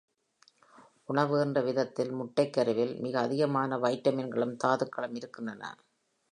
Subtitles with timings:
[1.05, 5.63] உணவு என்ற விதத்தில் முட்டைக் கருவில மிக அதிகமான வைட்டமின்களும் தாதுக்களும் இருக்கின்றன.